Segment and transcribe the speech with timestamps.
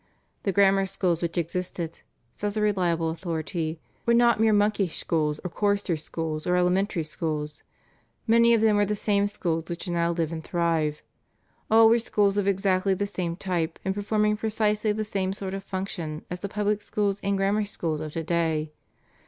[0.41, 2.01] "The Grammar Schools which existed,"
[2.33, 7.61] says a reliable authority, "were not mere monkish schools or choristers' schools or elementary schools.
[8.25, 11.03] Many of them were the same schools which now live and thrive.
[11.69, 15.63] All were schools of exactly the same type, and performing precisely the same sort of
[15.63, 18.71] functions as the public schools and grammar schools of to day.